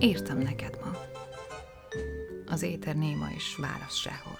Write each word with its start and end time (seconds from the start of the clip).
Írtam 0.00 0.38
neked 0.38 0.78
ma. 0.84 0.90
Az 2.46 2.62
éter 2.62 2.96
néma 2.96 3.30
és 3.30 3.56
válasz 3.56 3.94
sehol. 3.94 4.38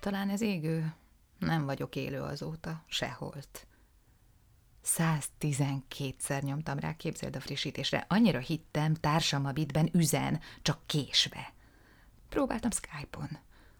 Talán 0.00 0.30
ez 0.30 0.40
égő, 0.40 0.94
nem 1.38 1.64
vagyok 1.64 1.96
élő 1.96 2.20
azóta, 2.20 2.84
seholt. 2.86 3.66
112-szer 4.84 6.42
nyomtam 6.42 6.78
rá, 6.78 6.96
képzeld 6.96 7.36
a 7.36 7.40
frissítésre. 7.40 8.04
Annyira 8.08 8.38
hittem, 8.38 8.94
társam 8.94 9.46
a 9.46 9.52
bitben 9.52 9.88
üzen, 9.92 10.40
csak 10.62 10.86
késve. 10.86 11.52
Próbáltam 12.28 12.70
Skype-on, 12.70 13.38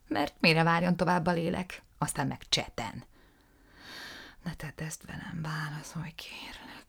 mert 0.09 0.34
mire 0.40 0.62
várjon 0.62 0.96
tovább 0.96 1.27
a 1.27 1.32
lélek, 1.32 1.82
aztán 1.98 2.26
meg 2.26 2.48
cseten. 2.48 3.04
Ne 4.43 4.54
tedd 4.54 4.81
ezt 4.86 5.04
velem, 5.06 5.43
válaszolj, 5.43 6.12
kérlek. 6.14 6.82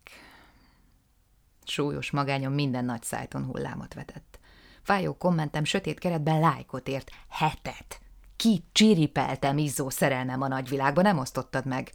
Súlyos 1.74 2.12
magányom 2.12 2.54
minden 2.54 2.86
nagy 2.86 3.04
szájton 3.04 3.46
hullámot 3.46 3.94
vetett. 3.94 4.40
Fájó 4.82 5.18
kommentem 5.18 5.64
sötét 5.64 6.00
keretben 6.00 6.40
lájkot 6.40 6.88
ért, 6.88 7.12
hetet. 7.30 8.02
Ki 8.36 8.64
csiripeltem 8.72 9.58
izzó 9.58 9.90
szerelmem 9.90 10.42
a 10.42 10.48
nagyvilágban, 10.48 11.04
nem 11.04 11.18
osztottad 11.18 11.66
meg. 11.66 11.92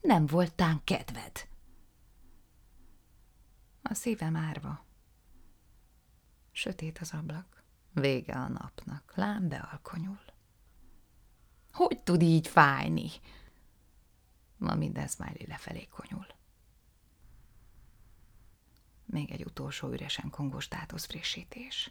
Nem 0.00 0.26
voltán 0.26 0.80
kedved. 0.84 1.48
A 3.82 3.94
szívem 3.94 4.36
árva. 4.36 4.86
Sötét 6.52 6.98
az 6.98 7.12
ablak. 7.12 7.64
Vége 7.92 8.34
a 8.34 8.48
napnak. 8.48 9.12
Lám 9.14 9.48
bealkonyul. 9.48 10.20
Hogy 11.72 12.02
tud 12.02 12.22
így 12.22 12.48
fájni? 12.48 13.10
Ma 14.56 14.74
minden 14.74 15.06
smiley 15.06 15.46
lefelé 15.46 15.86
konyul. 15.86 16.37
Még 19.10 19.30
egy 19.30 19.44
utolsó 19.44 19.88
üresen 19.88 20.30
kongos 20.30 20.68
frissítés. 20.96 21.90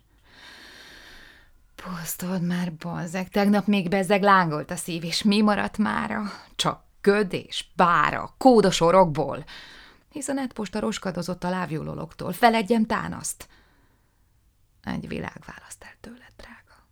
Posztold 1.76 2.42
már, 2.42 2.74
balzek, 2.74 3.30
tegnap 3.30 3.66
még 3.66 3.90
bezzeg 3.90 4.22
lángolt 4.22 4.72
a 4.72 4.76
szív, 4.76 5.04
és 5.04 5.24
mi 5.24 5.42
maradt 5.42 5.78
mára? 5.78 6.24
Csak 6.56 6.84
köd 7.02 7.34
és 7.34 7.66
pára, 7.76 8.34
kódos 8.38 8.82
orokból. 8.82 9.46
Hisz 10.12 10.28
a 10.28 10.34
netposta 10.34 10.80
roskadozott 10.80 11.44
a 11.44 11.50
lávjóloloktól. 11.50 12.34
Feledjem 12.34 12.86
tánaszt. 12.86 13.48
Egy 14.84 15.08
világ 15.08 15.44
választ 15.46 15.84
el 15.84 15.96
tőled, 16.00 16.34
drága. 16.38 16.88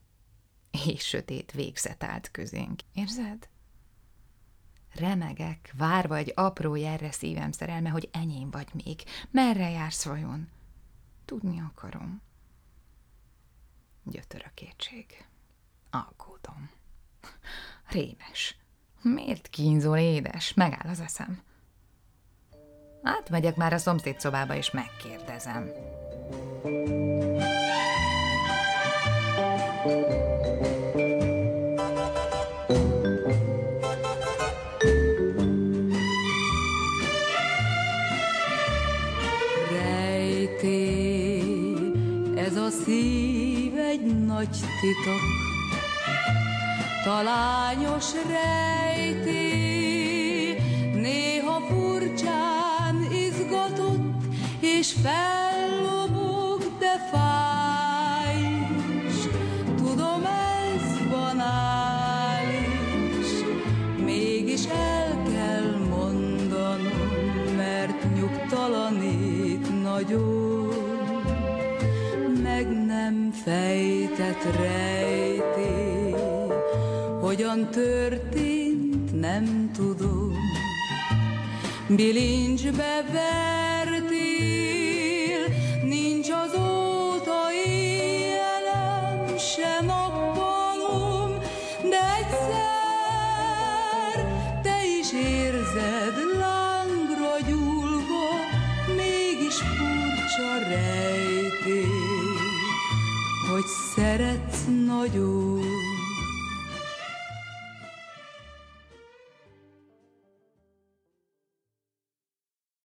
És 0.94 1.08
sötét 1.08 1.52
végzet 1.52 2.04
állt 2.04 2.32
közénk. 2.32 2.80
Érzed? 2.94 3.50
Remegek, 4.96 5.74
várva 5.78 6.16
egy 6.16 6.32
apró 6.36 6.76
jelre 6.76 7.12
szívem 7.12 7.52
szerelme, 7.52 7.90
hogy 7.90 8.10
enyém 8.12 8.50
vagy 8.52 8.68
még. 8.74 9.04
Merre 9.32 9.70
jársz 9.70 10.06
vajon? 10.06 10.50
Tudni 11.26 11.60
akarom. 11.60 12.22
Gyötör 14.04 14.44
a 14.46 14.52
kétség. 14.54 15.26
Aggódom. 15.90 16.70
Rémes. 17.88 18.58
Miért 19.02 19.48
kínzol, 19.48 19.98
édes? 19.98 20.54
Megáll 20.54 20.90
az 20.90 21.00
eszem. 21.00 21.42
Átmegyek 23.04 23.56
már 23.56 23.74
a 23.74 23.78
szomszéd 23.78 24.20
szobába, 24.20 24.56
és 24.56 24.72
megkérdezem. 24.72 25.72
Ez 42.56 42.62
a 42.62 42.70
szív 42.86 43.78
egy 43.78 44.26
nagy 44.26 44.50
titok, 44.82 45.22
talányos 47.04 48.06
rejté, 48.28 49.52
néha 50.94 51.60
furcsán 51.60 53.08
izgatott, 53.12 54.24
és 54.60 54.96
fellobog, 55.04 56.62
de 56.80 57.10
fáj. 57.12 58.68
Tudom, 59.78 60.26
ez 60.26 61.10
banális, 61.10 62.10
mégis 64.06 64.66
el 64.66 65.24
kell 65.34 65.78
mondanom, 65.90 67.56
mert 67.58 68.16
nyugtalanít 68.16 69.82
nagyon. 69.84 70.55
Fejtett 73.44 74.44
rejté, 74.58 76.16
hogyan 77.22 77.70
történt, 77.70 79.20
nem 79.20 79.72
tudom. 79.74 80.34
Bilincsbe 81.88 83.06
vertél, 83.12 84.26
nincs 85.84 86.30
azóta 86.30 87.52
éjjelem, 87.66 89.38
se 89.38 89.80
nappalom, 89.82 91.38
de 91.90 92.00
egyszer 92.20 94.16
te 94.62 94.78
is 95.00 95.12
érzed 95.14 96.16
lángra 96.40 97.36
gyúlva, 97.48 98.30
mégis 98.96 99.56
furcsa 99.56 100.50
rejtél, 100.60 100.75
szeretsz 103.96 104.66
nagyon. 104.86 105.85